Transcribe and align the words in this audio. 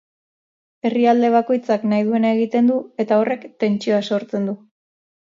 Herrialde 0.87 1.29
bakoitzak 1.35 1.85
nahi 1.91 2.07
duena 2.07 2.31
egiten 2.37 2.71
du, 2.71 2.79
eta 3.05 3.21
horrek 3.21 3.47
tentsioa 3.65 4.01
sortzen 4.11 4.49
du. 4.51 4.57